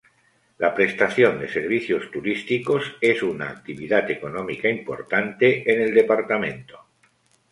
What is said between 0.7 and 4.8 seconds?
prestación de servicios turísticos es una actividad económica